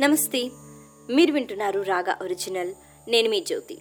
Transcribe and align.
నమస్తే. 0.00 0.50
మీరు 1.10 1.32
వింటున్నారు 1.32 1.80
రాగా 1.80 2.16
ఒరిజినల్. 2.22 2.72
నేను 3.08 3.30
మీ 3.30 3.40
జ్యోతి. 3.40 3.78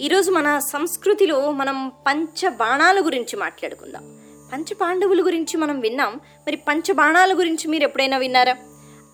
ఈరోజు 0.00 0.30
మన 0.30 0.58
సంస్కృతిలో 0.58 1.50
మనం 1.50 1.92
పంచ 2.06 2.48
బాణాల 2.48 3.06
గురించి 3.06 3.36
మాట్లాడుకుందాం. 3.36 4.20
పంచ 4.52 4.74
పాండవుల 4.74 5.24
గురించి 5.24 5.56
మనం 5.56 5.80
విన్నాం. 5.80 6.14
మరి 6.16 6.56
పంచ 6.56 6.92
బాణాల 6.92 7.38
గురించి 7.38 7.68
మీరు 7.68 7.82
ఎప్పుడైనా 7.82 8.18
విన్నారా? 8.18 8.56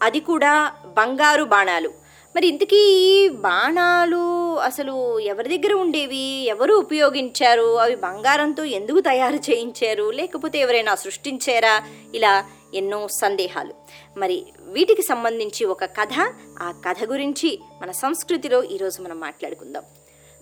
అది 0.02 0.20
కూడా 0.20 0.72
బంగారు 0.86 1.44
బాణాలు. 1.44 1.88
మరి 2.36 2.46
ఇంతకీ 2.46 2.76
ఈ 2.76 3.28
బాణాలు 3.28 4.35
అసలు 4.58 5.18
ఎవరి 5.18 5.58
దగ్గర 5.58 5.72
ఉండేవి? 5.72 6.44
ఎవరు 6.46 6.74
ఉపయోగించారు? 6.74 7.78
అవి 7.78 7.94
బంగారంతో 7.94 8.64
ఎందుకు 8.64 9.00
తయారు 9.00 9.36
చేయించారు? 9.36 10.10
లేకపోతే 10.10 10.58
ఎవరైనా 10.58 10.94
సృష్టించారా? 10.94 11.82
ఇలా 12.14 12.44
ఎన్నో 12.74 13.08
సందేహాలు. 13.08 13.74
మరి 14.18 14.46
వీటికి 14.60 15.02
సంబంధించి 15.02 15.64
ఒక 15.64 15.84
కథ. 15.84 16.32
ఆ 16.58 16.74
కథ 16.88 16.96
గురించి 17.04 17.58
మన 17.82 17.90
సంస్కృతిలో 17.90 18.62
ఈరోజు 18.62 19.02
మనం 19.02 19.20
మాట్లాడుకుందాం. 19.20 19.82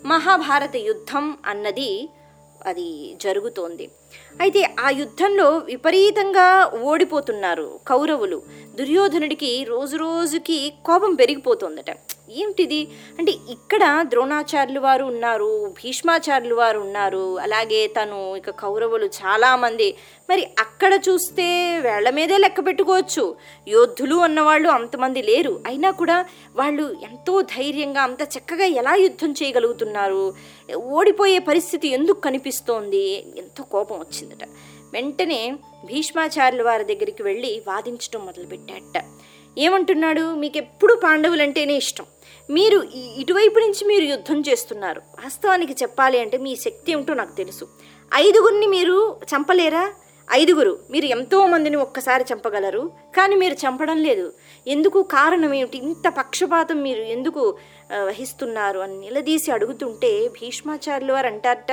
మహాభారత 0.04 0.76
యుద్ధం 0.76 1.38
అన్నది 1.46 2.08
అది 2.64 3.14
జరుగుతోంది. 3.14 3.90
అయితే 4.40 4.74
ఆ 4.80 4.90
యుద్ధంలో 4.90 5.58
విపరీతంగా 5.58 6.70
ఓడిపోతున్నారు 6.82 7.80
కౌరవులు. 7.88 8.42
దుర్యోధనుడికి 8.74 9.64
రోజు 9.64 9.96
రోజుకి 9.96 10.72
కోపం 10.84 11.14
పెరిగిపోతుందట. 11.14 11.90
ఏమిటిది 12.30 12.88
అంటే 13.18 13.32
ఇక్కడ 13.32 14.04
ద్రోణాచార్యులు 14.08 14.80
వారు 14.80 15.04
ఉన్నారు 15.04 15.66
భీష్మాచార్యులు 15.66 16.54
వారు 16.54 16.78
ఉన్నారు 16.78 17.38
అలాగే 17.38 17.86
తను 17.86 18.36
ఇక 18.36 18.50
కౌరవులు 18.50 19.06
చాలామంది. 19.06 19.96
మరి 20.30 20.44
అక్కడ 20.58 21.00
చూస్తే 21.08 21.78
వేళ్ళ 21.80 22.10
మీదే 22.10 22.38
లెక్క 22.38 22.66
పెట్టుకోవచ్చు. 22.66 23.36
యోధులు 23.68 24.16
అన్నవాళ్ళు 24.16 24.68
అంతమంది 24.68 25.22
లేరు. 25.22 25.60
అయినా 25.66 25.90
కూడా 25.90 26.26
వాళ్ళు 26.56 26.82
ఎంతో 26.82 27.40
ధైర్యంగా 27.40 28.02
అంత 28.02 28.22
చక్కగా 28.22 28.64
ఎలా 28.64 28.94
యుద్ధం 28.94 29.32
చేయగలుగుతున్నారు? 29.32 30.34
ఓడిపోయే 30.74 31.38
పరిస్థితి 31.38 31.88
ఎందుకు 31.88 32.20
కనిపిస్తోంది? 32.20 33.24
ఎంతో 33.38 33.64
కోపం 33.64 33.98
వచ్చిందట. 33.98 34.48
వెంటనే 34.92 35.52
భీష్మాచార్యుల 35.84 36.62
వారి 36.62 36.84
దగ్గరికి 36.84 37.22
వెళ్ళి 37.22 37.62
వాదించడం 37.68 38.24
మొదలుపెట్టాట 38.24 39.04
ఏమంటున్నాడు? 39.58 40.34
మీకు 40.34 40.56
ఎప్పుడు 40.56 40.94
పాండవులంటేనే 40.94 41.74
ఇష్టం. 41.74 42.04
మీరు 42.50 42.82
ఇటువైపు 42.94 43.58
నుంచి 43.58 43.84
మీరు 43.84 44.04
యుద్ధం 44.04 44.40
చేస్తున్నారు. 44.40 45.02
వాస్తవానికి 45.22 45.72
చెప్పాలి 45.72 46.18
అంటే 46.18 46.38
మీ 46.38 46.56
శక్తి 46.56 46.92
ఏమిటో 46.92 47.14
నాకు 47.14 47.36
తెలుసు. 47.36 47.68
ఐదుగురిని 48.14 48.66
మీరు 48.66 49.16
చంపలేరా? 49.24 49.92
ఐదుగురు. 50.32 50.80
మీరు 50.90 51.04
ఎంతో 51.04 51.46
మందిని 51.46 51.76
ఒక్కసారి 51.76 52.24
చంపగలరు. 52.32 52.92
కానీ 53.16 53.34
మీరు 53.36 53.54
చంపడం 53.54 54.02
లేదు. 54.02 54.32
ఎందుకు? 54.66 55.02
కారణం 55.02 55.54
ఏమిటి? 55.54 55.78
ఇంత 55.78 56.08
పక్షపాతం 56.08 56.82
మీరు 56.82 57.02
ఎందుకు 57.02 57.58
వహిస్తున్నారు 58.04 58.78
అని 58.78 59.00
నిలదీసి 59.00 59.52
అడుగుతుంటే 59.52 60.28
భీష్మాచార్యులు 60.28 61.12
వారు 61.12 61.26
అంటారట 61.26 61.72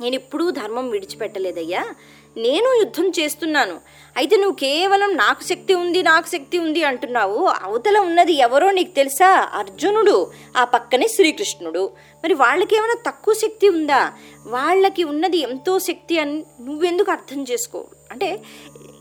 నేను 0.00 0.14
ఎప్పుడూ 0.14 0.50
ధర్మం 0.50 0.90
విడిచిపెట్టలేదయ్యా. 0.90 1.86
నేను 2.36 2.72
యుద్ధం 2.72 3.08
చేస్తున్నాను. 3.08 3.80
అయితే 4.16 4.36
నువ్వు 4.36 4.56
కేవలం 4.56 5.16
నాకు 5.16 5.42
శక్తి 5.42 5.74
ఉంది 5.74 6.02
నాకు 6.02 6.26
శక్తి 6.26 6.58
ఉంది 6.58 6.84
అంటున్నావు. 6.84 7.46
అవతల 7.62 7.98
ఉన్నది 7.98 8.32
ఎవరో 8.32 8.70
నీకు 8.70 8.90
తెలుసా? 8.90 9.50
అర్జునుడు 9.54 10.30
ఆ 10.56 10.64
పక్కనే 10.64 11.08
శ్రీకృష్ణుడు. 11.08 11.90
మరి 12.24 12.34
వాళ్ళకి 12.34 12.76
ఏమైనా 12.76 12.96
తక్కువ 13.06 13.34
శక్తి 13.34 13.68
ఉందా? 13.68 14.12
వాళ్ళకి 14.46 15.04
ఉన్నది 15.04 15.38
ఎంతో 15.38 15.78
శక్తి 15.78 16.18
అని 16.18 16.44
నువ్వెందుకు 16.60 17.10
అర్థం 17.10 17.42
చేసుకో? 17.42 17.86
అంటే 18.10 18.42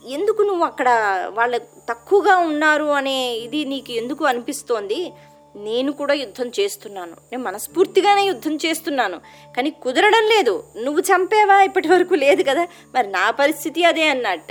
ఎందుకు 0.06 0.42
నువ్వు 0.42 0.66
అక్కడ 0.66 0.90
వాళ్ళ 1.34 1.58
తక్కువగా 1.90 2.38
ఉన్నారు 2.38 2.86
అనే 2.86 3.34
ఇది 3.34 3.66
నీకు 3.66 3.92
ఎందుకు 3.92 4.26
అనిపిస్తోంది? 4.26 5.14
నేను 5.56 5.92
కూడా 5.92 6.14
యుద్ధం 6.14 6.52
చేస్తున్నాను. 6.60 7.12
నేను 7.12 7.44
మనస్ఫూర్తిగానే 7.44 8.26
యుద్ధం 8.26 8.56
చేస్తున్నాను. 8.56 9.18
కానీ 9.58 9.70
కుదరడం 9.70 10.28
లేదు. 10.28 10.64
నువ్వు 10.78 11.02
చంపేవా 11.02 11.62
ఇప్పటి 11.62 11.88
వరకు 11.88 12.14
లేదు 12.14 12.44
కదా. 12.44 12.68
మరి 12.96 13.08
నా 13.08 13.32
పరిస్థితి 13.32 13.84
అదే 13.84 14.08
అన్నట్ట. 14.08 14.48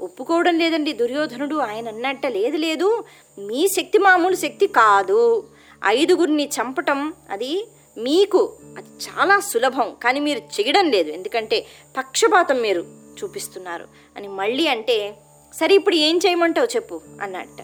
ఒప్పుకోవడం 0.00 0.58
లేదండి 0.58 0.92
దుర్యోధనుడు. 0.92 1.56
ఆయన 1.56 1.88
అన్నట్ట 1.88 2.26
లేదు 2.26 2.56
లేదు. 2.56 3.04
మీ 3.38 3.68
శక్తి 3.68 3.98
మామూలు 3.98 4.36
శక్తి 4.36 4.66
కాదు. 4.66 5.48
ఐదుగురిని 5.84 6.46
చంపటం 6.46 7.12
అది 7.30 7.68
మీకు 7.98 8.56
అది 8.78 8.88
చాలా 8.88 9.40
సులభం. 9.40 9.96
కానీ 10.02 10.20
మీరు 10.20 10.38
చేయడం 10.38 10.90
లేదు. 10.90 11.10
ఎందుకంటే 11.10 11.66
పక్షపాతం 11.96 12.60
మీరు 12.60 12.86
చూపిస్తున్నారు. 13.24 13.88
అని 14.16 14.28
మళ్ళీ 14.28 14.66
అంటే 14.66 15.14
సరే 15.60 15.74
ఇప్పుడు 15.74 15.94
ఏం 15.94 16.16
చేయమంటావు 16.16 16.66
చెప్పు 16.66 17.00
అన్నట్ట. 17.22 17.62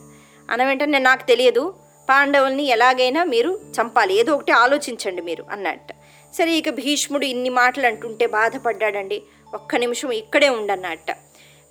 అన్న 0.51 0.65
వెంటనే 0.65 0.99
నాకు 0.99 1.27
తెలియదు. 1.27 1.88
పాండవుల్ని 2.09 2.65
ఎలాగైనా 2.65 3.25
మీరు 3.25 3.61
చంపాలి. 3.81 4.15
ఏదో 4.15 4.35
ఒకటి 4.35 4.53
ఆలోచించండి 4.53 5.23
మీరు 5.23 5.45
అన్నట్ట. 5.51 5.93
సరే 6.35 6.53
ఇక 6.53 6.71
భీష్ముడు 6.71 7.25
ఇన్ని 7.25 7.49
మాటలు 7.49 7.87
అంటుంటే 7.87 8.27
బాధపడ్డాడండి. 8.27 9.23
ఒక్క 9.55 9.77
నిమిషం 9.77 10.11
ఇక్కడే 10.11 10.49
ఉండన్నట్ట. 10.49 11.11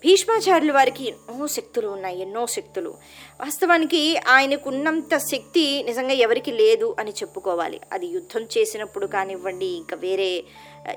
భీష్మాచార్యుల 0.05 0.71
వారికి 0.71 1.07
ఎన్నో 1.07 1.47
శక్తులు 1.47 1.87
ఉన్నాయి 1.87 2.21
ఎన్నో 2.21 2.45
శక్తులు. 2.45 2.97
వాస్తవానికి 3.41 4.17
ఆయనకున్నంత 4.17 5.17
శక్తి 5.17 5.83
నిజంగా 5.83 6.11
ఎవరికి 6.11 6.51
లేదు 6.51 6.95
అని 6.99 7.11
చెప్పుకోవాలి. 7.11 7.81
అది 7.93 8.07
యుద్ధం 8.07 8.47
చేసినప్పుడు 8.57 9.05
కానివ్వండి 9.05 9.65
ఇంకా 9.65 9.97
వేరే 9.97 10.43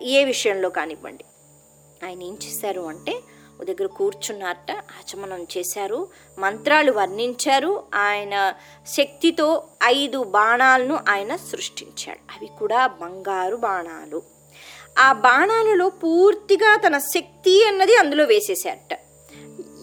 ఏ 0.03 0.25
విషయంలో 0.25 0.71
కానివ్వండి. 0.71 1.25
ఆయన 2.07 2.23
ఏం 2.23 2.39
చేశారు 2.47 2.81
అంటే 2.81 3.15
దగ్గర 3.65 3.87
కూర్చున్నారట 3.87 4.71
ఆచమనం 4.73 5.47
చేశారు 5.59 6.09
మంత్రాలు 6.39 6.93
వర్ణించారు 6.93 7.83
ఆయన 7.95 8.55
శక్తితో 8.87 9.63
ఐదు 9.85 10.23
బాణాలను 10.23 10.99
ఆయన 11.09 11.37
సృష్టించాడు. 11.37 12.19
అవి 12.37 12.49
కూడా 12.59 12.87
బంగారు 12.87 13.57
బాణాలు. 13.57 14.23
ఆ 14.99 15.13
బాణాలలో 15.13 15.89
పూర్తిగా 15.89 16.77
తన 16.77 16.99
శక్తి 16.99 17.65
అన్నది 17.65 17.97
అందులో 17.97 18.25
వేసేసారట 18.25 18.99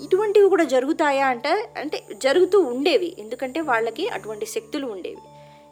ఇటువంటివి 0.03 0.49
కూడా 0.49 0.63
జరుగుతాయా 0.63 1.27
అంటే 1.27 1.69
అంటే 1.77 2.07
జరుగుతూ 2.13 2.59
ఉండేవి 2.59 3.15
ఎందుకంటే 3.19 3.61
వాళ్ళకి 3.61 4.09
అటువంటి 4.09 4.45
శక్తులు 4.45 4.87
ఉండేవి. 4.87 5.21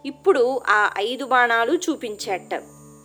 ఇప్పుడు 0.05 0.61
ఆ 0.67 0.91
ఐదు 0.97 1.25
బాణాలు 1.25 1.73
చూపించాట 1.73 2.55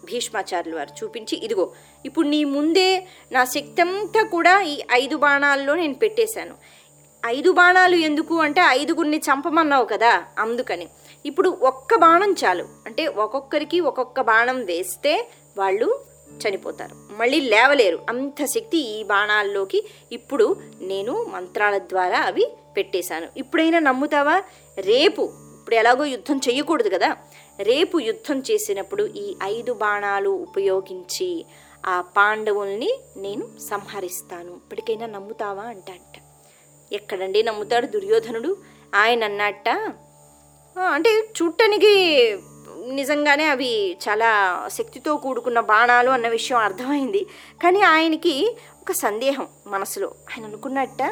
భీష్మాచార్యులు 0.04 0.76
వారు 0.76 1.04
చూపించి 1.04 1.44
ఇదిగో 1.44 1.72
ఇప్పుడు 2.06 2.28
నీ 2.28 2.44
ముందే 2.44 3.06
నా 3.32 3.44
శక్తి 3.44 3.82
అంతా 3.82 4.22
కూడా 4.22 4.60
ఈ 4.62 4.82
ఐదు 4.92 5.16
బాణాల్లో 5.16 5.74
నేను 5.74 5.94
పెట్టేశాను. 5.94 6.54
ఐదు 7.26 7.52
బాణాలు 7.52 7.96
ఎందుకు 7.96 8.34
అంటే 8.34 8.60
ఐదుగురిని 8.60 9.18
చంపమన్నావు 9.18 9.84
కదా 9.84 10.24
అందుకని. 10.38 10.88
ఇప్పుడు 11.26 11.48
ఒక్క 11.48 11.94
బాణం 11.94 12.34
చాలు. 12.44 12.68
అంటే 12.86 13.06
ఒక్కొక్కరికి 13.06 13.80
ఒక్కొక్క 13.80 14.20
బాణం 14.20 14.64
వేస్తే 14.64 15.28
వాళ్ళు 15.58 16.00
చనిపోతారు. 16.48 16.96
మళ్ళీ 17.18 17.40
లేవలేరు. 17.40 17.98
అంత 18.08 18.44
శక్తి 18.44 18.78
ఈ 18.78 19.02
బాణాల్లోకి 19.02 19.84
ఇప్పుడు 20.12 20.56
నేను 20.80 21.24
మంత్రాల 21.24 21.78
ద్వారా 21.78 22.18
అవి 22.18 22.46
పెట్టేశాను. 22.76 23.28
ఇప్పుడైనా 23.36 23.78
నమ్ముతావా? 23.78 24.42
రేపు 24.78 25.22
ఇప్పుడు 25.58 25.74
ఎలాగో 25.74 26.04
యుద్ధం 26.04 26.36
చేయకూడదు 26.36 26.88
కదా. 26.88 27.16
రేపు 27.60 27.98
యుద్ధం 27.98 28.42
చేసినప్పుడు 28.50 29.04
ఈ 29.04 29.34
ఐదు 29.42 29.72
బాణాలు 29.72 30.30
ఉపయోగించి 30.30 31.44
ఆ 31.86 32.00
పాండవుల్ని 32.00 33.00
నేను 33.16 33.58
సంహరిస్తాను. 33.70 34.52
ఇప్పటికైనా 34.52 35.06
నమ్ముతావా? 35.06 35.62
అంటంట. 35.62 36.20
ఎక్కడండి 36.92 37.42
నమ్ముతాడు 37.42 37.86
దుర్యోధనుడు? 37.86 38.56
ఆయన 38.94 39.24
అన్నట్ట 39.24 39.68
అంటే 40.92 41.10
చూడటానికి 41.10 41.92
నిజంగానే 42.86 43.44
అవి 43.44 43.98
చాలా 44.08 44.30
శక్తితో 44.68 45.16
కూడుకున్న 45.16 45.60
బాణాలు 45.60 46.10
అన్న 46.10 46.28
విషయం 46.28 46.58
అర్థమైంది. 46.58 47.26
కానీ 47.62 47.80
ఆయనకి 47.80 48.56
ఒక 48.82 48.92
సందేహం 48.92 49.48
మనసులో. 49.66 50.08
ఆయన 50.08 50.44
అనుకున్నట్ట 50.44 51.02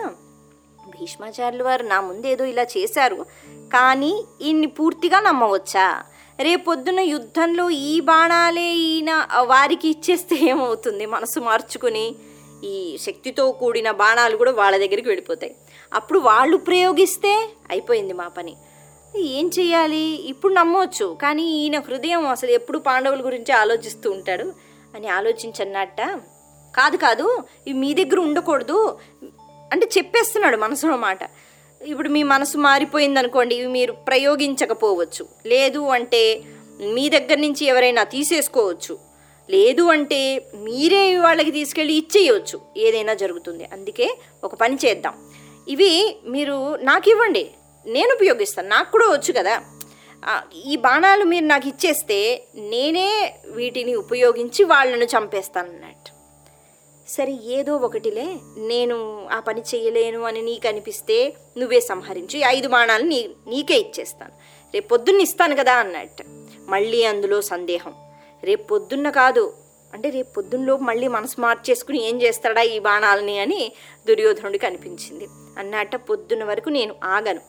భీష్మాచార్యులు 0.89 1.65
వారు 1.65 1.83
నా 1.83 2.01
ముందేదో 2.01 2.45
ఇలా 2.45 2.63
చేశారు 2.63 3.27
కానీ 3.49 4.25
ఈయన్ని 4.43 4.67
పూర్తిగా 4.67 5.21
నమ్మవచ్చా? 5.21 6.05
రేపొద్దున 6.41 7.01
యుద్ధంలో 7.01 7.71
ఈ 7.71 8.01
బాణాలే 8.01 8.75
ఈయన 8.75 9.27
వారికి 9.39 9.89
ఇచ్చేస్తే 9.89 10.37
ఏమవుతుంది? 10.37 11.07
మనసు 11.07 11.41
మార్చుకుని 11.41 12.15
ఈ 12.65 12.99
శక్తితో 13.03 13.53
కూడిన 13.53 13.91
బాణాలు 13.91 14.37
కూడా 14.37 14.53
వాళ్ళ 14.53 14.77
దగ్గరికి 14.77 15.09
వెళ్ళిపోతాయి. 15.09 15.57
అప్పుడు 15.95 16.19
వాళ్ళు 16.19 16.57
ప్రయోగిస్తే 16.57 17.49
అయిపోయింది 17.71 18.13
మా 18.13 18.29
పని. 18.29 18.57
ఏం 19.17 19.51
చేయాలి 19.59 20.23
ఇప్పుడు 20.27 20.53
నమ్మవచ్చు 20.53 21.19
కానీ 21.23 21.43
ఈయన 21.43 21.79
హృదయం 21.79 22.29
అసలు 22.29 22.51
ఎప్పుడు 22.51 22.79
పాండవుల 22.79 23.25
గురించి 23.25 23.53
ఆలోచిస్తూ 23.53 24.11
ఉంటాడు? 24.11 24.53
అని 24.95 25.09
ఆలోచించన్నట్ట 25.09 26.01
కాదు 26.77 26.97
కాదు 26.97 27.45
ఇవి 27.67 27.79
మీ 27.79 27.95
దగ్గర 27.95 28.19
ఉండకూడదు. 28.21 28.99
అంటే 29.73 29.89
చెప్పేస్తున్నాడు 29.99 30.57
మనసులో 30.57 30.97
మాట. 30.97 31.19
ఇప్పుడు 31.87 32.09
మీ 32.09 32.23
మనసు 32.23 32.59
మారిపోయింది 32.59 33.19
అనుకోండి 33.19 33.55
ఇవి 33.55 33.67
మీరు 33.67 33.93
ప్రయోగించకపోవచ్చు. 33.93 35.27
లేదు 35.47 35.79
అంటే 35.79 36.43
మీ 36.95 37.09
దగ్గర 37.09 37.39
నుంచి 37.39 37.67
ఎవరైనా 37.67 38.05
తీసేసుకోవచ్చు. 38.05 38.99
లేదు 39.51 39.83
అంటే 39.83 40.51
మీరే 40.55 41.19
వాళ్ళకి 41.19 41.51
తీసుకెళ్ళి 41.51 41.95
ఇచ్చేయవచ్చు 41.95 42.61
ఏదైనా 42.77 43.15
జరుగుతుంది. 43.15 43.65
అందుకే 43.73 44.19
ఒక 44.45 44.55
పని 44.55 44.79
చేద్దాం. 44.85 45.15
ఇవి 45.69 46.17
మీరు 46.27 46.77
నాకు 46.77 47.11
ఇవ్వండి 47.11 47.51
నేను 47.87 48.15
ఉపయోగిస్తాను. 48.15 48.69
నాకు 48.69 48.93
కూడా 48.93 49.07
వచ్చు 49.07 49.33
కదా. 49.33 49.63
ఈ 50.67 50.77
బాణాలు 50.77 51.25
మీరు 51.25 51.45
నాకు 51.45 51.69
ఇచ్చేస్తే 51.69 52.45
నేనే 52.55 53.35
వీటిని 53.47 53.95
ఉపయోగించి 53.95 54.65
వాళ్ళను 54.65 55.05
చంపేస్తాను 55.05 55.69
అన్నట్టు 55.69 55.98
సరే 57.09 57.39
ఏదో 57.45 57.77
ఒకటిలే. 57.77 58.37
నేను 58.57 59.29
ఆ 59.33 59.41
పని 59.41 59.61
చేయలేను 59.61 60.23
అని 60.23 60.43
నీకు 60.43 60.69
అనిపిస్తే 60.69 61.35
నువ్వే 61.59 61.81
సంహరించి 61.81 62.41
ఐదు 62.47 62.69
బాణాలు 62.69 63.03
నీ 63.03 63.31
నీకే 63.47 63.75
ఇచ్చేస్తాను. 63.75 64.33
రేపు 64.75 64.89
పొద్దున్న 64.89 65.21
ఇస్తాను 65.21 65.57
కదా 65.57 65.73
అన్నట్టు. 65.73 66.25
మళ్ళీ 66.71 67.05
అందులో 67.05 67.41
సందేహం. 67.41 67.95
రేపు 68.45 68.63
పొద్దున్న 68.63 69.11
కాదు. 69.11 69.55
అంటే 69.95 70.11
రేపు 70.11 70.33
పొద్దున్నలో 70.33 70.77
మళ్ళీ 70.77 71.09
మనసు 71.09 71.41
మార్చేసుకుని 71.41 72.09
ఏం 72.09 72.23
చేస్తాడా 72.23 72.63
ఈ 72.63 72.79
బాణాలని 72.79 73.39
అని 73.39 73.73
దుర్యోధనుడికి 74.09 74.67
అనిపించింది. 74.67 75.27
అన్నట్ట 75.59 75.97
పొద్దున్న 75.97 76.45
వరకు 76.45 76.69
నేను 76.69 76.95
ఆగను. 77.05 77.41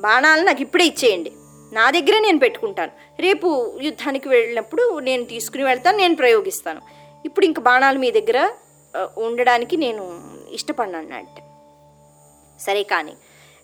బాణాలు 0.00 0.42
నాకు 0.42 0.62
ఇప్పుడే 0.62 0.84
ఇచ్చేయండి. 0.84 1.32
నా 1.72 1.90
దగ్గరే 1.90 2.20
నేను 2.20 2.38
పెట్టుకుంటాను. 2.38 2.92
రేపు 3.20 3.78
యుద్ధానికి 3.82 4.28
వెళ్ళినప్పుడు 4.28 4.98
నేను 4.98 5.24
తీసుకుని 5.24 5.64
వెళ్తాను 5.64 5.96
నేను 5.96 6.16
ప్రయోగిస్తాను. 6.16 6.80
ఇప్పుడు 7.24 7.46
ఇంక 7.46 7.60
బాణాలు 7.60 7.98
మీ 7.98 8.10
దగ్గర? 8.10 8.50
ఉండడానికి 9.18 9.76
నేను 9.76 10.20
ఇష్టపడిన 10.50 10.96
అన్నట్టు 10.96 11.42
సరే 12.62 12.82
కానీ 12.82 13.14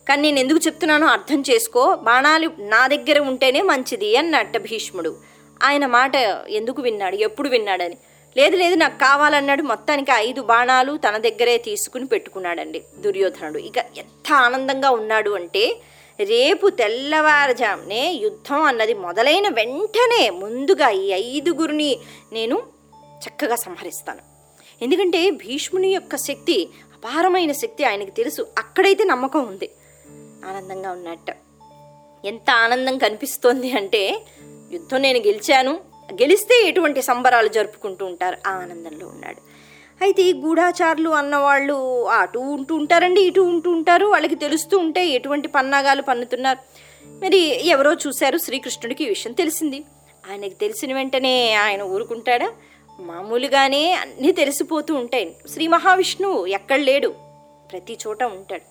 కానీ 0.08 0.22
నేను 0.22 0.38
ఎందుకు 0.38 0.60
చెప్తున్నానో 0.66 1.06
అర్థం 1.06 1.40
చేసుకో. 1.50 1.94
బాణాలు 1.94 2.50
నా 2.58 2.86
దగ్గర 2.86 3.18
ఉంటేనే 3.18 3.60
మంచిది 3.62 4.16
అన్నట్ట 4.16 4.56
భీష్ముడు. 4.56 5.16
ఆయన 5.62 5.86
మాట 5.86 6.16
ఎందుకు 6.48 6.82
విన్నాడు? 6.82 7.16
ఎప్పుడు 7.16 7.48
విన్నాడని? 7.48 7.96
లేదు 8.36 8.56
లేదు 8.56 8.74
నాకు 8.74 8.98
కావాలన్నాడు. 8.98 9.62
మొత్తానికి 9.62 10.12
ఐదు 10.16 10.42
బాణాలు 10.42 10.96
తన 10.96 11.16
దగ్గరే 11.16 11.58
తీసుకుని 11.58 12.06
పెట్టుకున్నాడండి 12.06 12.84
దుర్యోధనుడు. 12.98 13.58
ఇక 13.58 13.78
ఎంత 13.98 14.32
ఆనందంగా 14.32 14.90
ఉన్నాడు 14.90 15.30
అంటే 15.30 15.80
రేపు 16.20 16.68
తెల్లవారుజామునే 16.68 18.12
యుద్ధం 18.12 18.62
అన్నది 18.62 18.94
మొదలైన 18.94 19.48
వెంటనే 19.48 20.30
ముందుగా 20.30 20.90
ఈ 20.90 21.12
ఐదుగురిని 21.12 21.98
నేను 22.32 22.62
చక్కగా 23.28 23.56
సంహరిస్తాను. 23.56 24.29
ఎందుకంటే 24.82 25.30
భీష్ముని 25.30 25.88
యొక్క 25.88 26.16
శక్తి 26.16 26.68
అపారమైన 26.94 27.52
శక్తి 27.52 27.84
ఆయనకి 27.84 28.10
తెలుసు. 28.10 28.46
అక్కడైతే 28.58 29.04
నమ్మకం 29.04 29.46
ఉంది. 29.46 29.70
ఆనందంగా 30.48 30.90
ఉన్నట్ట. 30.90 31.36
ఎంత 32.24 32.50
ఆనందం 32.50 32.98
కనిపిస్తోంది 32.98 33.72
అంటే 33.72 34.22
యుద్ధం 34.72 35.02
నేను 35.02 35.18
గెలిచాను. 35.18 35.80
గెలిస్తే 36.12 36.68
ఎటువంటి 36.68 37.02
సంబరాలు 37.02 37.48
జరుపుకుంటూ 37.48 38.06
ఉంటారు? 38.06 38.36
ఆ 38.46 38.50
ఆనందంలో 38.50 39.06
ఉన్నాడు. 39.06 39.36
అయితే 40.02 40.22
ఈ 40.22 40.32
గూఢాచారులు 40.32 41.10
అన్నవాళ్ళు 41.10 42.04
అటు 42.08 42.38
ఉంటూ 42.38 42.74
ఉంటారండి 42.74 43.20
ఇటు 43.20 43.40
ఉంటూ 43.40 43.70
ఉంటారు. 43.70 44.06
వాళ్ళకి 44.06 44.34
తెలుస్తూ 44.34 44.78
ఉంటే 44.78 45.06
ఎటువంటి 45.06 45.48
పన్నాగాలు 45.48 46.02
పన్నుతున్నారు? 46.02 46.58
మరి 47.08 47.68
ఎవరో 47.68 47.92
చూశారు 47.92 48.38
శ్రీకృష్ణుడికి 48.38 49.04
ఈ 49.04 49.08
విషయం 49.08 49.32
తెలిసింది. 49.32 49.84
ఆయనకి 50.30 50.54
తెలిసిన 50.54 50.94
వెంటనే 50.94 51.54
ఆయన 51.54 51.82
ఊరుకుంటాడా? 51.82 52.52
మామూలుగానే 53.00 53.92
అన్నీ 53.92 54.32
తెలిసిపోతూ 54.32 54.94
ఉంటాయి. 54.94 55.36
శ్రీ 55.52 55.66
మహావిష్ణువు 55.66 56.46
ఎక్కడ 56.46 56.78
లేడు? 56.78 57.14
ప్రతి 57.72 57.98
చోట 58.06 58.22
ఉంటాడు. 58.22 58.62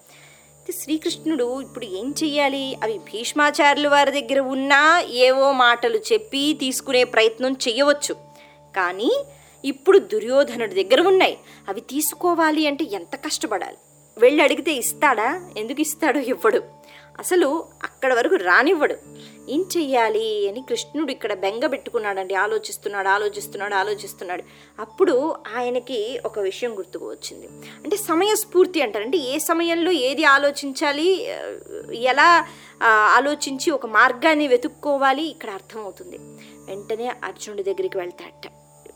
శ్రీకృష్ణుడు 0.71 1.61
ఇప్పుడు 1.61 1.85
ఏం 1.85 2.15
చెయ్యాలి? 2.23 2.77
అవి 2.83 2.97
భీష్మాచార్యుల 2.97 3.87
వారి 3.87 4.21
దగ్గర 4.21 4.39
ఉన్నా 4.39 5.03
ఏవో 5.09 5.51
మాటలు 5.51 5.97
చెప్పి 5.97 6.57
తీసుకునే 6.59 7.03
ప్రయత్నం 7.03 7.51
చెయ్యవచ్చు. 7.67 8.15
కానీ 8.75 9.23
ఇప్పుడు 9.65 9.97
దుర్యోధనుడి 9.97 10.83
దగ్గర 10.83 11.07
ఉన్నాయి. 11.07 11.37
అవి 11.69 11.81
తీసుకోవాలి 11.81 12.67
అంటే 12.67 12.85
ఎంత 12.91 13.15
కష్టపడాలి? 13.15 13.77
వెళ్ళి 14.17 14.43
అడిగితే 14.43 14.71
ఇస్తాడా? 14.71 15.49
ఎందుకు 15.57 15.81
ఇస్తాడో 15.81 16.19
ఇవ్వడు. 16.19 16.63
అసలు 17.19 17.65
అక్కడ 17.83 18.13
వరకు 18.13 18.35
రానివ్వడు. 18.35 18.95
ఏం 19.50 19.66
చెయ్యాలి 19.78 20.50
అని 20.50 20.62
కృష్ణుడు 20.69 21.12
ఇక్కడ 21.12 21.34
బెంగ 21.34 21.66
పెట్టుకున్నాడండి. 21.66 22.34
ఆలోచిస్తున్నాడు 22.34 23.07
ఆలోచిస్తున్నాడు 23.07 23.74
ఆలోచిస్తున్నాడు. 23.74 24.44
అప్పుడు 24.80 25.36
ఆయనకి 25.56 26.19
ఒక 26.25 26.40
విషయం 26.40 26.78
గుర్తుకు 26.78 27.10
వచ్చింది. 27.10 27.48
అంటే 27.84 27.96
సమయస్ఫూర్తి 27.98 28.81
అంటారు. 28.81 29.04
అంటే 29.04 29.18
ఏ 29.18 29.38
సమయంలో 29.38 29.92
ఏది 29.92 30.24
ఆలోచించాలి 30.24 31.28
ఎలా 31.94 32.48
ఆలోచించి 32.86 33.72
ఒక 33.72 33.86
మార్గాన్ని 33.86 34.48
వెతుక్కోవాలి 34.48 35.24
ఇక్కడ 35.24 35.50
అర్థమవుతుంది. 35.50 36.18
వెంటనే 36.68 37.07
అర్జునుడి 37.24 37.63
దగ్గరికి 37.63 37.98
వెళ్తాడట. 37.98 38.51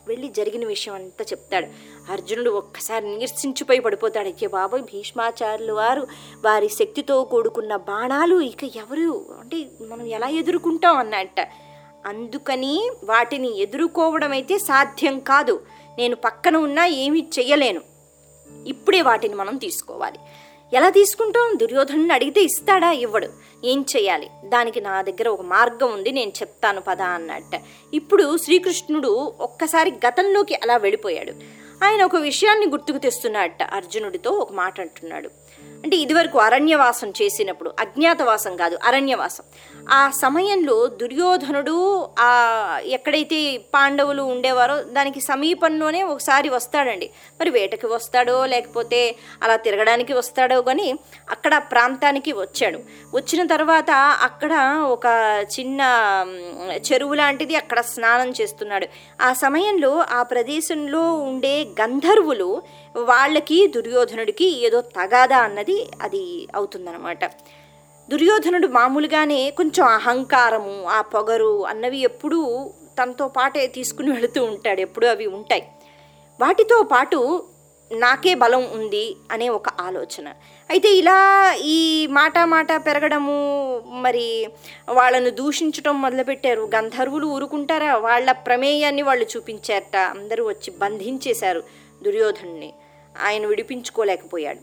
వెళ్ళి 0.07 0.29
జరిగిన 0.29 0.65
విషయం 0.65 0.95
అంతా 0.95 1.25
చెప్తాడు. 1.31 1.67
అర్జునుడు 2.11 2.49
ఒక్కసారి 2.49 3.17
నీర్సించిపోయి 3.17 3.79
పడిపోతాడు. 3.79 4.27
అయ్యే 4.27 4.47
బాబోయ్ 4.47 4.81
భీష్మాచార్యులు 4.81 5.73
వారు 5.73 6.07
వారి 6.45 6.69
శక్తితో 6.69 7.23
కూడుకున్న 7.23 7.75
బాణాలు 7.75 8.41
ఇక 8.41 8.63
ఎవరు? 8.63 9.25
అంటే 9.39 9.67
మనం 9.81 10.05
ఎలా 10.05 10.27
ఎదుర్కొంటాం 10.27 10.97
అన్నట్ట. 10.97 11.35
అందుకని 12.05 12.91
వాటిని 13.03 13.57
ఎదుర్కోవడం 13.57 14.31
అయితే 14.31 14.57
సాధ్యం 14.57 15.19
కాదు. 15.19 15.61
నేను 15.97 16.15
పక్కన 16.15 16.57
ఉన్నా 16.57 16.85
ఏమీ 16.85 17.25
చెయ్యలేను. 17.39 17.81
ఇప్పుడే 18.67 19.01
వాటిని 19.01 19.35
మనం 19.35 19.57
తీసుకోవాలి. 19.57 20.19
ఎలా 20.73 20.89
తీసుకుంటాం 20.89 21.57
దుర్యోధను 21.57 22.13
అడిగితే 22.13 22.41
ఇస్తాడా? 22.41 22.91
ఇవ్వడు. 22.91 23.27
ఏం 23.63 23.85
చేయాలి 23.95 24.27
దానికి 24.45 24.81
నా 24.81 25.01
దగ్గర 25.01 25.27
ఒక 25.29 25.41
మార్గం 25.41 25.93
ఉంది 25.93 26.11
నేను 26.11 26.29
చెప్తాను 26.29 26.81
పదా 26.81 27.05
అన్నట్ట. 27.05 27.61
ఇప్పుడు 27.93 28.37
శ్రీకృష్ణుడు 28.37 29.33
ఒక్కసారి 29.39 29.91
గతంలోకి 29.91 30.55
అలా 30.55 30.77
వెళ్ళిపోయాడు. 30.77 31.33
ఆయన 31.85 32.03
ఒక 32.03 32.15
విషయాన్ని 32.15 32.67
గుర్తుకు 32.67 32.97
తెస్తున్నట్ట 32.97 33.63
అర్జునుడితో 33.63 34.31
ఒక 34.31 34.51
మాట 34.51 34.81
అంటున్నాడు. 34.81 35.29
అంటే 35.83 35.97
ఇదివరకు 35.97 36.39
అరణ్యవాసం 36.39 37.09
చేసినప్పుడు 37.09 37.71
అజ్ఞాతవాసం 37.79 38.55
కాదు 38.55 38.77
అరణ్యవాసం. 38.83 39.43
ఆ 39.89 40.09
సమయంలో 40.09 40.87
దుర్యోధనుడు 40.87 42.07
ఆ 42.19 42.29
ఎక్కడైతే 42.83 43.57
పాండవులు 43.73 44.23
ఉండేవారో 44.23 44.75
దానికి 44.83 45.21
సమీపంలోనే 45.21 46.03
ఒకసారి 46.03 46.49
వస్తాడండి. 46.49 47.09
మరి 47.39 47.49
వేటకి 47.49 47.85
వస్తాడో 47.85 48.45
లేకపోతే 48.45 49.15
అలా 49.43 49.55
తిరగడానికి 49.55 50.13
వస్తాడో 50.13 50.61
కానీ 50.61 50.95
అక్కడ 51.29 51.57
ప్రాంతానికి 51.57 52.31
వచ్చాడు. 52.31 52.79
వచ్చిన 53.13 53.47
తర్వాత 53.47 53.91
అక్కడ 54.21 54.53
ఒక 54.85 55.05
చిన్న 55.59 55.81
చెరువు 56.91 57.13
లాంటిది 57.13 57.55
అక్కడ 57.55 57.81
స్నానం 57.81 58.33
చేస్తున్నాడు. 58.41 58.87
ఆ 59.21 59.33
సమయంలో 59.33 60.05
ఆ 60.11 60.23
ప్రదేశంలో 60.23 61.13
ఉండే 61.13 61.67
గంధర్వులు 61.81 62.63
వాళ్ళకి 62.95 63.67
దుర్యోధనుడికి 63.67 64.65
ఏదో 64.65 64.81
తగాదా 64.81 65.37
అన్నది 65.37 65.87
అది 66.01 66.47
అవుతుందన్నమాట. 66.55 67.25
దుర్యోధనుడు 68.09 68.67
మామూలుగానే 68.67 69.51
కొంచెం 69.51 69.85
అహంకారము 69.87 70.85
ఆ 70.85 71.01
పొగరు 71.01 71.65
అన్నవి 71.65 71.99
ఎప్పుడూ 71.99 72.71
తనతో 73.01 73.27
పాటే 73.27 73.67
తీసుకుని 73.67 74.11
వెళుతూ 74.11 74.43
ఉంటాడు 74.43 74.81
ఎప్పుడూ 74.81 75.07
అవి 75.07 75.25
ఉంటాయి. 75.25 75.63
వాటితో 76.41 76.83
పాటు 76.83 77.47
నాకే 77.91 78.33
బలం 78.33 78.63
ఉంది 78.73 79.15
అనే 79.31 79.49
ఒక 79.49 79.69
ఆలోచన. 79.69 80.27
అయితే 80.69 80.89
ఇలా 80.93 81.53
ఈ 81.53 82.07
మాట 82.07 82.39
మాట 82.39 82.67
పెరగడము 82.75 83.37
మరి 84.01 84.47
వాళ్ళను 84.89 85.29
దూషించడం 85.29 86.01
మొదలుపెట్టారు. 86.01 86.69
గంధర్వులు 86.75 87.27
ఊరుకుంటారా? 87.27 87.95
వాళ్ళ 87.95 88.31
ప్రమేయాన్ని 88.31 89.01
వాళ్ళు 89.01 89.25
చూపించారట. 89.37 89.95
అందరూ 89.95 90.47
వచ్చి 90.47 90.71
బంధించేశారు 90.71 91.63
దుర్యోధనుని 92.03 92.73
ఆయన 93.21 93.45
విడిపించుకోలేకపోయాడు. 93.45 94.59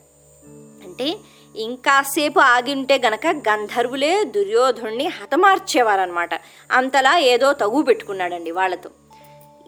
అంటే 0.85 1.17
ఇంకాసేపు 1.57 2.41
ఆగి 2.41 2.73
ఉంటే 2.75 2.99
గనక 3.07 3.27
గంధర్వులే 3.27 4.25
దుర్యోధుణ్ణి 4.25 5.07
హతమార్చేవారనమాట 5.07 6.31
అంతలా 6.73 7.19
ఏదో 7.19 7.53
తగు 7.53 7.83
పెట్టుకున్నాడండి 7.83 8.51
వాళ్ళతో. 8.51 8.91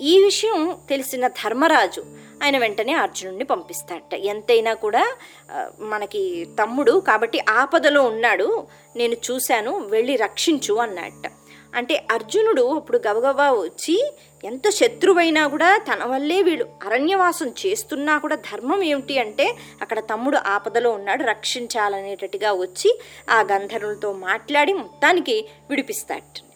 ఈ 0.01 0.25
విషయం 0.25 0.79
తెలిసిన 0.89 1.29
ధర్మరాజు 1.29 2.05
ఆయన 2.45 2.59
వెంటనే 2.59 2.93
అర్జునుడిని 2.93 3.45
పంపిస్తాడట. 3.45 4.15
ఎంతైనా 4.15 4.75
కూడా 4.75 5.17
మనకి 5.81 6.49
తమ్ముడు 6.63 6.93
కాబట్టి 7.09 7.45
ఆపదలో 7.49 8.03
ఉన్నాడు 8.03 8.67
నేను 8.97 9.13
చూశాను 9.13 9.79
వెళ్ళి 9.79 10.17
రక్షించు 10.17 10.75
అన్నట్ట 10.75 11.29
అంటే 11.75 12.07
అర్జునుడు 12.11 12.75
అప్పుడు 12.75 12.99
గబగబా 13.09 13.51
వచ్చి 13.53 13.97
ఎంత 14.45 14.69
శత్రువైనా 14.71 15.47
కూడా 15.47 15.79
తన 15.79 16.05
వల్లే 16.05 16.43
వీళ్ళు 16.43 16.67
అరణ్యవాసం 16.87 17.55
చేస్తున్నా 17.67 18.19
కూడా 18.19 18.37
ధర్మం 18.37 18.83
ఏమిటి 18.83 19.19
అంటే 19.19 19.57
అక్కడ 19.83 19.99
తమ్ముడు 19.99 20.37
ఆపదలో 20.37 20.91
ఉన్నాడు 20.91 21.25
రక్షించాలనేటట్టుగా 21.25 22.53
వచ్చి 22.53 22.99
ఆ 23.31 23.43
గంధర్వులతో 23.43 24.13
మాట్లాడి 24.13 24.73
మొత్తానికి 24.73 25.49
విడిపిస్తాడు. 25.71 26.52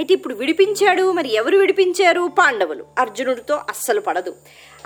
అయితే 0.00 0.14
ఇప్పుడు 0.14 0.34
విడిపించాడు 0.34 1.12
మరి 1.12 1.34
ఎవరు 1.34 1.58
విడిపించారు? 1.58 2.32
పాండవులు. 2.38 2.84
అర్జునుడితో 2.98 3.54
అస్సలు 3.54 4.00
పడదు. 4.00 4.36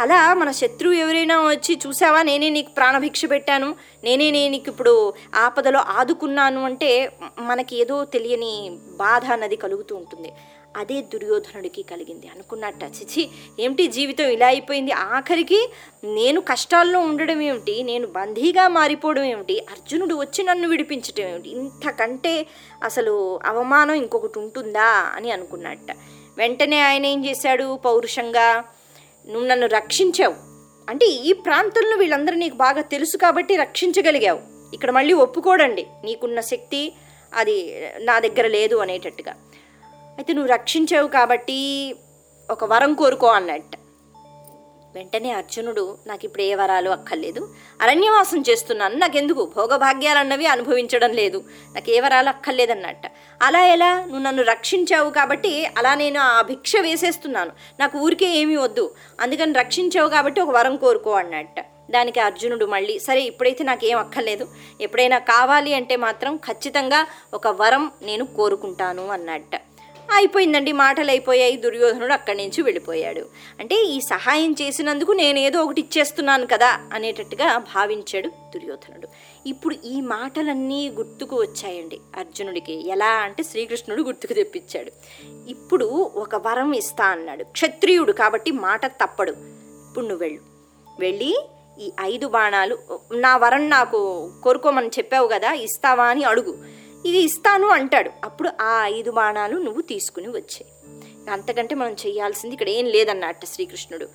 అలా 0.00 0.34
మన 0.34 0.50
శత్రువు 0.50 0.94
ఎవరైనా 0.94 1.38
వచ్చి 1.38 1.78
చూసావా? 1.86 2.22
నేనే 2.22 2.48
నీకు 2.48 2.70
ప్రాణభిక్ష 2.70 3.24
పెట్టాను. 3.30 3.74
నేనే 4.04 4.30
నేను 4.30 4.52
నీకు 4.52 4.70
ఇప్పుడు 4.70 5.14
ఆపదలో 5.34 5.80
ఆదుకున్నాను. 5.80 6.64
అంటే 6.64 7.12
మనకి 7.38 7.80
ఏదో 7.80 8.04
తెలియని 8.04 8.78
బాధ 8.96 9.24
అన్నది 9.24 9.56
కలుగుతూ 9.56 9.96
ఉంటుంది. 9.96 10.32
అదే 10.76 11.00
దుర్యోధనుడికి 11.00 11.82
కలిగింది. 11.82 12.28
అనుకున్నట్ట 12.28 12.82
చిచి 12.84 13.28
ఏమిటి 13.60 13.86
జీవితం 13.86 14.24
ఇలా 14.24 14.46
అయిపోయింది? 14.46 14.92
ఆఖరికి 14.92 15.70
నేను 16.04 16.40
కష్టాల్లో 16.40 17.00
ఉండడం 17.00 17.40
ఏమిటి? 17.40 17.82
నేను 17.82 18.06
బందీగా 18.06 18.68
మారిపోవడం 18.68 19.24
ఏమిటి? 19.24 19.60
అర్జునుడు 19.60 20.14
వచ్చి 20.14 20.44
నన్ను 20.44 20.68
విడిపించడం 20.68 21.28
ఏమిటి? 21.28 21.50
ఇంతకంటే 21.50 22.46
అసలు 22.84 23.40
అవమానం 23.44 23.94
ఇంకొకటి 23.94 24.38
ఉంటుందా? 24.38 25.12
అని 25.16 25.30
అనుకున్నట్ట. 25.30 25.96
వెంటనే 26.38 26.80
ఆయన 26.80 27.06
ఏం 27.06 27.26
చేశాడు? 27.26 27.76
పౌరుషంగా 27.76 28.64
నువ్వు 29.26 29.48
నన్ను 29.48 29.66
రక్షించావు. 29.66 30.34
అంటే 30.90 31.06
ఈ 31.06 31.32
ప్రాంతంలో 31.32 31.96
వీళ్ళందరూ 31.96 32.34
నీకు 32.34 32.54
బాగా 32.54 32.80
తెలుసు 32.80 33.16
కాబట్టి 33.16 33.56
రక్షించగలిగావు. 33.56 34.40
ఇక్కడ 34.74 34.90
మళ్ళీ 34.90 35.14
ఒప్పుకోడండి. 35.14 35.86
నీకున్న 36.04 36.40
శక్తి 36.40 36.92
అది 37.34 37.86
నా 37.98 38.18
దగ్గర 38.18 38.46
లేదు 38.46 38.76
అనేటట్టుగా. 38.76 39.34
అయితే 40.18 40.32
నువ్వు 40.32 40.52
రక్షించావు 40.52 41.08
కాబట్టి 41.08 41.94
ఒక 42.50 42.64
వరం 42.64 42.94
కోరుకో 42.94 43.26
అన్నట్ట. 43.26 43.70
వెంటనే 44.94 45.30
అర్జునుడు 45.30 45.98
నాకు 46.06 46.24
ఇప్పుడు 46.24 46.42
ఏ 46.42 46.54
వరాలు 46.54 46.90
అక్కర్లేదు. 46.90 47.54
అరణ్యవాసం 47.82 48.44
చేస్తున్నాను. 48.50 48.96
నాకెందుకు? 48.98 49.52
భోగభాగ్యాలన్నవి 49.56 50.46
అనుభవించడం 50.46 51.12
లేదు. 51.12 51.44
నాకు 51.74 51.90
ఏ 51.90 52.00
వరాలు 52.00 52.28
అక్కర్లేదన్నట్ట. 52.28 53.02
అలా 53.42 53.66
ఎలా? 53.66 54.00
నువ్వు 54.00 54.18
నన్ను 54.18 54.42
రక్షించావు 54.42 55.10
కాబట్టి 55.10 55.66
అలా 55.78 55.94
నేను 55.94 56.20
ఆ 56.20 56.42
భిక్ష 56.42 56.76
వేసేస్తున్నాను. 56.76 57.52
నాకు 57.80 57.98
ఊరికే 57.98 58.26
ఏమీ 58.26 58.56
వద్దు. 58.56 58.94
అందుకని 59.20 59.52
రక్షించావు 59.52 60.08
కాబట్టి 60.08 60.40
ఒక 60.40 60.50
వరం 60.50 60.76
కోరుకో 60.76 61.10
అన్నట్ట. 61.10 61.60
దానికి 61.90 62.20
అర్జునుడు 62.20 62.66
మళ్ళీ 62.66 62.98
సరే 62.98 63.22
ఇప్పుడైతే 63.22 63.64
నాకు 63.64 63.86
ఏం 63.86 63.98
అక్కర్లేదు. 63.98 64.48
ఎప్పుడైనా 64.80 65.18
కావాలి 65.18 65.74
అంటే 65.74 65.96
మాత్రం 65.96 66.36
ఖచ్చితంగా 66.36 67.06
ఒక 67.34 67.48
వరం 67.48 67.90
నేను 68.02 68.26
కోరుకుంటాను 68.26 69.08
అన్నట్ట. 69.08 69.62
అయిపోయిందండి 70.12 70.72
మాటలు 70.72 71.10
అయిపోయాయి 71.10 71.56
దుర్యోధనుడు 71.56 72.12
అక్కడి 72.12 72.38
నుంచి 72.38 72.62
వెళ్ళిపోయాడు. 72.62 73.26
అంటే 73.60 73.82
ఈ 73.82 74.00
సహాయం 74.00 74.52
చేసినందుకు 74.52 75.12
నేను 75.12 75.38
ఏదో 75.38 75.62
ఒకటి 75.62 75.80
ఇచ్చేస్తున్నాను 75.80 76.46
కదా 76.46 76.80
అనేటట్టుగా 76.92 77.58
భావించాడు 77.58 78.28
దుర్యోధనుడు. 78.28 79.08
ఇప్పుడు 79.46 79.76
ఈ 79.84 80.00
మాటలన్నీ 80.00 80.88
గుర్తుకు 80.88 81.36
వచ్చాయండి 81.36 82.00
అర్జునుడికి. 82.16 82.88
ఎలా 82.88 83.06
అంటే 83.06 83.42
శ్రీకృష్ణుడు 83.42 84.02
గుర్తుకు 84.02 84.32
తెప్పించాడు. 84.32 84.92
ఇప్పుడు 85.48 85.84
ఒక 86.14 86.34
వరం 86.34 86.72
ఇస్తా 86.72 87.04
అన్నాడు. 87.04 87.44
క్షత్రియుడు 87.44 88.12
కాబట్టి 88.12 88.50
మాట 88.50 88.86
తప్పడు. 88.86 89.30
ఇప్పుడు 89.30 90.06
నువ్వు 90.06 90.24
వెళ్ళు. 90.24 90.40
వెళ్ళి 91.00 91.48
ఈ 91.80 91.92
ఐదు 92.00 92.28
బాణాలు 92.28 92.78
నా 93.12 93.36
వరం 93.36 93.70
నాకు 93.70 94.30
కోరుకోమని 94.44 94.88
చెప్పావు 94.88 95.28
కదా 95.28 95.52
ఇస్తావా 95.52 96.04
అని 96.04 96.24
అడుగు. 96.24 96.83
ఇది 97.06 97.18
ఇస్తాను 97.18 97.68
అంటాడు. 97.68 98.10
అప్పుడు 98.24 98.50
ఆ 98.60 98.86
ఐదు 98.86 99.10
బాణాలు 99.10 99.56
నువ్వు 99.56 99.80
తీసుకుని 99.80 100.28
వచ్చాయి. 100.28 100.66
అంతకంటే 101.30 101.74
మనం 101.74 101.92
చేయాల్సింది 101.92 102.52
ఇక్కడ 102.52 102.68
ఏం 102.68 102.86
లేదన్నట్ట 102.86 103.44
శ్రీకృష్ణుడు. 103.44 104.08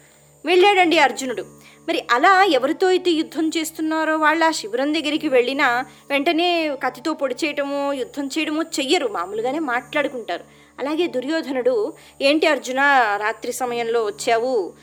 వెళ్ళాడండి 0.46 1.00
అర్జునుడు. 1.00 1.42
మరి 1.88 2.04
అలా 2.12 2.44
ఎవరితో 2.44 2.88
అయితే 2.88 3.12
యుద్ధం 3.12 3.52
చేస్తున్నారో 3.58 4.18
వాళ్ళ 4.18 4.44
ఆ 4.44 4.52
శిబిరం 4.52 4.94
దగ్గరికి 4.94 5.28
వెళ్ళినా 5.28 5.86
వెంటనే 6.10 6.76
కత్తితో 6.84 7.14
పొడి 7.14 7.36
చేయటమో 7.46 7.94
యుద్ధం 7.94 8.28
చేయడమో 8.28 8.64
చెయ్యరు. 8.64 9.08
మామూలుగానే 9.08 9.60
మాట్లాడుకుంటారు. 9.60 10.44
అలాగే 10.80 11.08
దుర్యోధనుడు 11.08 11.94
ఏంటి 12.22 12.48
అర్జున 12.48 12.82
రాత్రి 13.22 13.52
సమయంలో 13.52 14.06
వచ్చావు? 14.06 14.74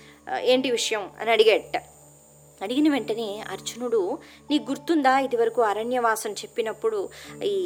ఏంటి 0.41 0.71
విషయం? 0.71 1.11
అని 1.21 1.31
అడిగేట 1.31 1.83
అడిగిన 2.63 2.93
వెంటనే 2.93 3.45
అర్జునుడు 3.51 4.19
నీ 4.51 4.59
గుర్తుందా? 4.59 5.19
ఇదివరకు 5.19 5.63
అరణ్యవాసం 5.63 6.33
చెప్పినప్పుడు 6.33 7.09
ఈ 7.45 7.57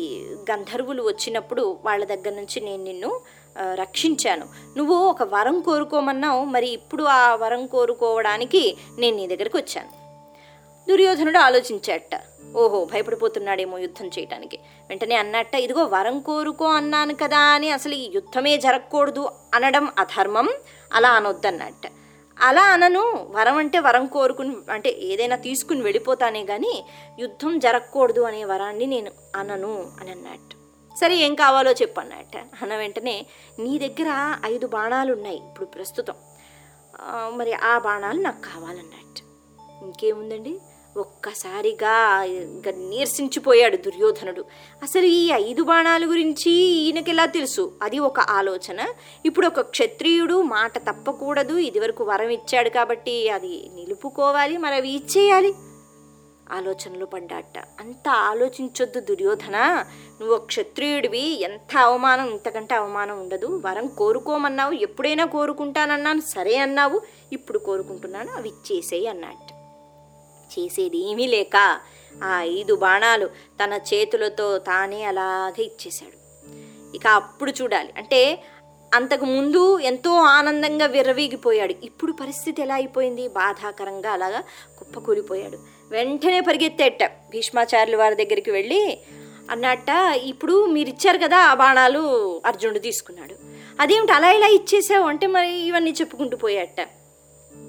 గంధర్వులు 0.50 1.02
వచ్చినప్పుడు 1.02 1.78
వాళ్ళ 1.84 2.04
దగ్గర 2.04 2.32
నుంచి 2.32 2.60
నేను 2.60 2.82
నిన్ను 2.84 3.20
రక్షించాను. 3.74 4.46
నువ్వు 4.76 4.94
ఒక 4.94 5.22
వరం 5.22 5.60
కోరుకోమన్నావు 5.60 6.44
మరి 6.44 6.68
ఇప్పుడు 6.68 7.04
ఆ 7.04 7.34
వరం 7.34 7.66
కోరుకోవడానికి 7.66 8.76
నేను 8.98 9.16
నీ 9.16 9.26
దగ్గరికి 9.26 9.56
వచ్చాను. 9.56 9.92
దుర్యోధనుడు 10.88 11.38
ఆలోచించాట. 11.38 12.14
ఓహో 12.56 12.84
భయపడిపోతున్నాడేమో 12.84 13.78
యుద్ధం 13.78 14.06
చేయటానికి. 14.06 14.58
వెంటనే 14.88 15.14
అన్నట్ట 15.14 15.54
ఇదిగో 15.54 15.84
వరం 15.84 16.20
కోరుకో 16.20 16.64
అన్నాను 16.64 17.14
కదా 17.14 17.38
అని 17.38 17.70
అసలు 17.70 17.94
ఈ 17.94 18.10
యుద్ధమే 18.14 18.56
జరగకూడదు 18.56 19.28
అనడం 19.54 19.88
అధర్మం? 19.98 20.48
అలా 20.92 21.10
అనొద్దన్నట్ట. 21.10 21.86
అలా 22.42 22.62
అనను. 22.74 23.02
వరం 23.30 23.56
అంటే 23.56 23.78
వరం 23.78 24.06
కోరుకుని 24.06 24.52
అంటే 24.70 24.90
ఏదైనా 25.10 25.36
తీసుకుని 25.36 25.82
వెళ్ళిపోతానే 25.82 26.42
కానీ 26.44 26.72
యుద్ధం 27.18 27.58
జరగకూడదు 27.58 28.20
అనే 28.20 28.40
వరాన్ని 28.44 28.86
నేను 28.86 29.10
అనను 29.36 29.74
అని 30.00 30.10
అన్నట్టు. 30.10 30.54
సరే 30.98 31.14
ఏం 31.16 31.34
కావాలో 31.34 31.72
చెప్పు 31.72 32.00
అన్నట్ట 32.00 32.36
అన్న 32.62 32.76
వెంటనే 32.76 33.16
నీ 33.58 33.72
దగ్గర 33.78 34.10
ఐదు 34.44 34.66
బాణాలు 34.66 35.12
ఉన్నాయి 35.12 35.36
ఇప్పుడు 35.36 35.68
ప్రస్తుతం. 35.76 36.14
మరి 37.36 37.52
ఆ 37.52 37.78
బాణాలు 37.78 38.20
నాకు 38.20 38.40
కావాలన్నట్టు. 38.42 39.22
ఇంకేముందండి? 39.84 40.54
ఒక్కసారిగా 40.96 42.22
ఇంకా 42.24 42.70
నీరసించిపోయాడు 42.70 43.76
దుర్యోధనుడు. 43.76 44.44
అసలు 44.82 45.06
ఈ 45.06 45.28
ఐదు 45.28 45.62
బాణాల 45.62 46.08
గురించి 46.08 46.50
ఈయనకి 46.50 47.12
తెలుసు? 47.26 47.72
అది 47.82 47.98
ఒక 47.98 48.20
ఆలోచన. 48.20 48.88
ఇప్పుడు 49.26 49.46
ఒక 49.46 49.60
క్షత్రియుడు 49.60 50.42
మాట 50.42 50.78
తప్పకూడదు. 50.78 51.56
ఇదివరకు 51.56 52.04
వరం 52.04 52.28
ఇచ్చాడు 52.28 52.68
కాబట్టి 52.68 53.28
అది 53.28 53.70
నిలుపుకోవాలి 53.74 54.56
మరి 54.56 54.74
అవి 54.74 54.90
ఇచ్చేయాలి. 54.90 55.54
ఆలోచనలో 56.52 57.06
పడ్డాట. 57.06 57.58
అంత 57.58 58.08
ఆలోచించొద్దు 58.08 59.00
దుర్యోధన. 59.00 59.84
నువ్వు 60.20 60.36
క్షత్రియుడివి. 60.36 61.42
ఎంత 61.42 61.76
అవమానం 61.76 62.30
ఇంతకంటే 62.30 62.74
అవమానం 62.74 63.20
ఉండదు. 63.20 63.62
వరం 63.66 63.86
కోరుకోమన్నావు. 63.86 64.72
ఎప్పుడైనా 64.72 65.24
కోరుకుంటానన్నాను. 65.24 66.20
సరే 66.20 66.56
అన్నావు. 66.56 67.00
ఇప్పుడు 67.32 67.58
కోరుకుంటున్నాను. 67.58 68.32
అవి 68.36 68.48
ఇచ్చేసేయి 68.48 69.06
అన్నట్ట 69.06 69.49
చేసేది 70.58 71.10
ఏమీ 71.10 71.26
లేక 71.26 71.80
ఆ 72.24 72.42
ఐదు 72.42 72.76
బాణాలు 72.76 73.26
తన 73.64 73.80
చేతులతో 73.94 74.58
తానే 74.58 75.04
అలాగే 75.04 75.62
ఇచ్చేశాడు. 75.62 76.20
ఇక 76.96 77.06
అప్పుడు 77.06 77.50
చూడాలి. 77.50 77.92
అంటే 77.96 78.42
అంతకు 78.94 79.24
ముందు 79.24 79.78
ఎంతో 79.78 80.12
ఆనందంగా 80.12 80.86
విర్రవీగిపోయాడు. 80.86 81.74
ఇప్పుడు 81.84 82.12
పరిస్థితి 82.12 82.62
ఎలా 82.62 82.74
అయిపోయింది? 82.74 83.28
బాధాకరంగా 83.28 84.10
అలాగా 84.10 84.42
కుప్పకూలిపోయాడు. 84.78 85.58
వెంటనే 85.90 86.40
పరిగెత్తేట 86.40 87.04
భీష్మాచార్యులు 87.04 87.98
వారి 87.98 88.14
దగ్గరికి 88.14 88.50
వెళ్ళి 88.50 88.98
అన్నట్ట 89.50 89.88
ఇప్పుడు 90.16 90.66
మీరు 90.66 90.88
ఇచ్చారు 90.88 91.18
కదా 91.18 91.38
ఆ 91.38 91.54
బాణాలు? 91.54 92.00
అర్జునుడు 92.46 92.78
తీసుకున్నాడు. 92.78 93.34
అదేమిటి 93.80 94.12
అలా 94.12 94.30
ఇలా 94.32 94.46
ఇచ్చేసావు? 94.46 95.06
అంటే 95.06 95.26
మరి 95.26 95.52
ఇవన్నీ 95.52 95.90
చెప్పుకుంటూ 95.90 96.36
పోయాట. 96.36 96.88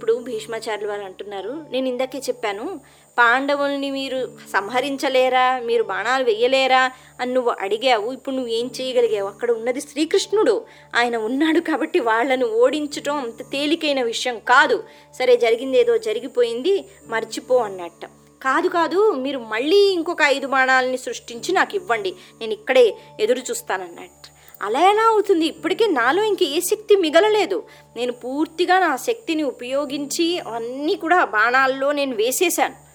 ఇప్పుడు 0.01 0.20
భీష్మాచార్యులు 0.20 0.91
వారు 0.91 1.01
అంటున్నారు. 1.01 1.65
నేను 1.72 1.88
ఇందాకే 1.88 2.20
చెప్పాను 2.20 2.81
పాండవుల్ని 3.17 3.91
మీరు 3.91 4.31
సంహరించలేరా? 4.53 5.60
మీరు 5.60 5.84
బాణాలు 5.84 6.24
వెయ్యలేరా 6.24 6.91
అని 7.20 7.34
నువ్వు 7.34 7.55
అడిగావు. 7.60 8.12
ఇప్పుడు 8.12 8.36
నువ్వు 8.36 8.51
ఏం 8.51 8.72
చేయగలిగావు? 8.81 9.27
అక్కడ 9.29 9.51
ఉన్నది 9.51 9.81
శ్రీకృష్ణుడు. 9.81 10.65
ఆయన 10.96 11.17
ఉన్నాడు 11.17 11.60
కాబట్టి 11.60 12.00
వాళ్ళను 12.00 12.46
ఓడించటం 12.46 13.17
అంత 13.17 13.51
తేలికైన 13.51 14.01
విషయం 14.01 14.39
కాదు. 14.39 14.84
సరే 15.20 15.38
జరిగింది 15.38 15.79
ఏదో 15.79 15.98
జరిగిపోయింది 15.98 16.86
మర్చిపో 17.08 17.58
అన్నట్ట. 17.58 18.05
కాదు 18.41 18.67
కాదు 18.67 19.12
మీరు 19.12 19.39
మళ్ళీ 19.39 19.81
ఇంకొక 19.93 20.22
ఐదు 20.22 20.48
బాణాలని 20.48 20.98
సృష్టించి 20.98 21.53
నాకు 21.53 21.75
ఇవ్వండి. 21.75 22.13
నేను 22.39 22.53
ఇక్కడే 22.53 22.93
ఎదురు 23.20 23.39
చూస్తానన్నట్టు 23.39 24.40
అలా 24.62 24.89
ఎలా 24.89 25.10
అవుతుంది. 25.10 25.46
ఇప్పటికీ 25.46 25.88
నాలో 25.88 26.24
ఇంక 26.24 26.44
ఏ 26.44 26.60
శక్తి 26.60 26.96
మిగలలేదు. 26.96 27.63
నేను 27.98 28.12
పూర్తిగా 28.12 28.80
నా 28.80 28.96
శక్తిని 28.96 29.44
ఉపయోగించి 29.44 30.39
అన్నీ 30.39 30.96
కూడా 30.96 31.24
బాణాల్లో 31.25 31.91
నేను 31.91 32.15
వేసేశాను. 32.15 32.91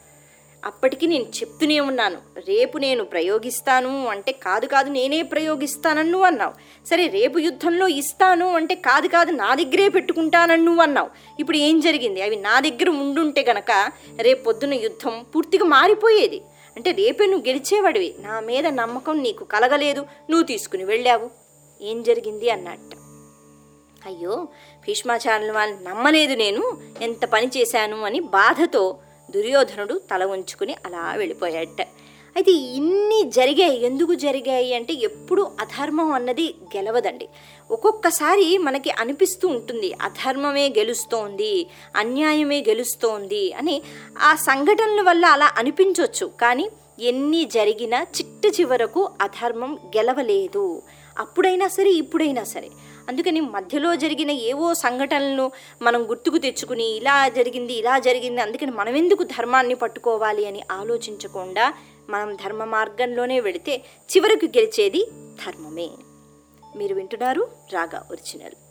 అప్పటికి 0.64 1.06
నేను 1.06 1.24
చెప్తూనే 1.24 1.80
ఉన్నాను. 1.80 2.16
రేపు 2.48 2.78
నేను 2.78 3.04
ప్రయోగిస్తాను 3.04 4.06
అంటే 4.06 4.32
కాదు 4.32 4.66
కాదు 4.66 4.90
నేనే 4.90 5.22
ప్రయోగిస్తానని 5.22 6.10
నువ్వు 6.10 6.26
అన్నావు. 6.26 6.52
సరే 6.86 7.06
రేపు 7.06 7.38
యుద్ధంలో 7.38 7.88
ఇస్తాను 7.88 8.54
అంటే 8.54 8.74
కాదు 8.74 9.08
కాదు 9.08 9.30
నా 9.30 9.54
దగ్గరే 9.54 9.88
పెట్టుకుంటానని 9.88 10.64
నువ్వు 10.64 10.82
అన్నావు. 10.82 11.10
ఇప్పుడు 11.40 11.56
ఏం 11.56 11.80
జరిగింది? 11.80 12.22
అవి 12.22 12.36
నా 12.36 12.60
దగ్గర 12.60 12.88
ఉండుంటే 12.88 13.44
గనక 13.48 13.92
రేపు 14.20 14.44
పొద్దున 14.44 14.74
యుద్ధం 14.74 15.26
పూర్తిగా 15.34 15.64
మారిపోయేది. 15.64 16.42
అంటే 16.76 16.90
రేపే 16.90 17.26
నువ్వు 17.26 17.48
గెలిచేవాడివి. 17.48 18.14
నా 18.18 18.40
మీద 18.40 18.66
నమ్మకం 18.66 19.22
నీకు 19.22 19.44
కలగలేదు. 19.44 20.00
నువ్వు 20.00 20.46
తీసుకుని 20.46 20.84
వెళ్ళావు. 20.84 21.45
ఏం 21.82 22.02
జరిగింది 22.02 22.50
అన్నట్టు. 22.50 22.96
అయ్యో 24.06 24.48
భీష్మాచార్యుల 24.86 25.52
వాళ్ళని 25.52 25.84
నమ్మలేదు 25.84 26.34
నేను 26.34 26.78
ఎంత 27.02 27.24
పని 27.24 27.50
చేశాను 27.56 28.04
అని 28.04 28.20
బాధతో 28.20 28.96
దుర్యోధనుడు 29.30 30.00
తల 30.10 30.24
ఉంచుకుని 30.24 30.74
అలా 30.86 31.14
వెళ్ళిపోయాడట. 31.14 31.86
అయితే 32.36 32.52
ఇన్ని 32.52 33.30
జరిగాయి 33.30 33.84
ఎందుకు 33.84 34.14
జరిగాయి 34.14 34.74
అంటే 34.74 34.92
ఎప్పుడు 34.92 35.50
అధర్మం 35.60 36.12
అన్నది 36.12 36.54
గెలవదండి. 36.76 37.28
ఒక్కొక్కసారి 37.70 38.58
మనకి 38.58 38.90
అనిపిస్తూ 38.90 39.48
ఉంటుంది 39.48 39.92
అధర్మమే 39.92 40.68
గెలుస్తోంది 40.68 41.66
అన్యాయమే 41.96 42.60
గెలుస్తోంది 42.68 43.52
అని 43.52 43.82
ఆ 44.18 44.34
సంఘటనల 44.34 45.02
వల్ల 45.02 45.26
అలా 45.26 45.52
అనిపించవచ్చు 45.56 46.26
కానీ 46.26 46.70
ఎన్ని 47.00 47.44
జరిగినా 47.44 48.02
చిట్ట 48.02 48.60
చివరకు 48.60 49.10
అధర్మం 49.20 49.78
గెలవలేదు. 49.96 50.82
అప్పుడైనా 51.18 51.68
సరే 51.68 51.90
ఇప్పుడైనా 51.90 52.44
సరే. 52.44 52.70
అందుకని 53.08 53.40
మధ్యలో 53.40 53.96
జరిగిన 53.96 54.30
ఏవో 54.30 54.74
సంఘటనలను 54.74 55.52
మనం 55.82 56.10
గుర్తుకు 56.10 56.38
తెచ్చుకుని 56.38 56.84
ఇలా 56.84 57.28
జరిగింది 57.28 57.72
ఇలా 57.72 57.98
జరిగింది 57.98 58.40
అందుకని 58.40 58.70
మనం 58.70 58.96
ఎందుకు 58.96 59.22
ధర్మాన్ని 59.22 59.74
పట్టుకోవాలి 59.74 60.46
అని 60.46 60.62
ఆలోచించకుండా 60.70 61.74
మనం 62.10 62.34
ధర్మ 62.34 62.64
మార్గంలోనే 62.64 63.40
వెళితే 63.40 63.76
చివరకు 64.16 64.44
గెలిచేది 64.44 65.08
ధర్మమే. 65.46 65.90
మీరు 66.76 66.94
వింటున్నారు 66.94 67.48
రాగా 67.72 68.06
ఒరిజినల్. 68.10 68.65